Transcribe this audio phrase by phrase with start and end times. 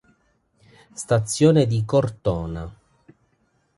[0.95, 2.67] Stazione di Cortona